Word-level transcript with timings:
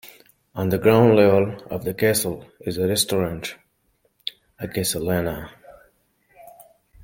On 0.55 0.69
the 0.69 0.79
ground 0.79 1.15
level 1.15 1.63
of 1.69 1.83
the 1.85 1.93
castle 1.93 2.43
is 2.61 2.79
a 2.79 2.87
restaurant 2.87 3.53
"A 4.57 4.67
Castellana". 4.67 5.51